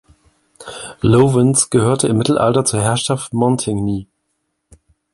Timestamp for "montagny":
3.35-4.07